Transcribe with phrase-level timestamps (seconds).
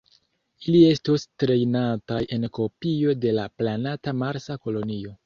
[0.69, 5.15] Ili estos trejnataj en kopio de la planata Marsa kolonio.